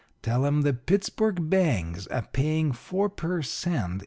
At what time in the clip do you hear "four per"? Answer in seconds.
2.71-3.43